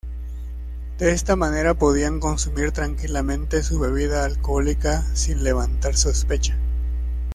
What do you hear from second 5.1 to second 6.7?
sin levantar sospecha.